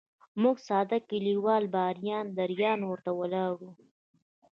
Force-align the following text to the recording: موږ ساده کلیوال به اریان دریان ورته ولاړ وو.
موږ 0.41 0.57
ساده 0.67 0.97
کلیوال 1.09 1.63
به 1.73 1.79
اریان 1.91 2.25
دریان 2.37 2.79
ورته 2.85 3.11
ولاړ 3.19 3.51
وو. 3.59 3.71